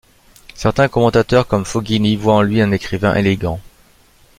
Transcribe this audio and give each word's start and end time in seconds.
Certains 0.55 0.87
commentateurs, 0.87 1.45
comme 1.45 1.63
Foggini, 1.63 2.15
voient 2.15 2.33
en 2.33 2.41
lui 2.41 2.59
un 2.59 2.71
écrivain 2.71 3.13
élégant. 3.13 3.59